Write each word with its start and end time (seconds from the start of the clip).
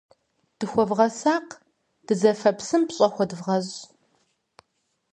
Дыхуэвгъэсакъ, 0.57 1.53
дызэфэ 2.05 2.51
псым 2.57 2.83
пщӀэ 2.87 3.07
хуэдывгъэщӀ. 3.13 3.79